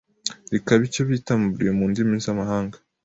[0.51, 2.77] rikaba icyo bita embriyon mu ndimi z’amahanga,